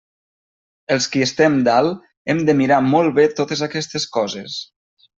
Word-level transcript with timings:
Els 0.95 1.07
qui 1.15 1.21
estem 1.25 1.59
dalt 1.69 2.09
hem 2.35 2.43
de 2.49 2.57
mirar 2.65 2.83
molt 2.89 3.17
bé 3.23 3.29
totes 3.43 3.65
aquestes 3.71 4.13
coses. 4.21 4.61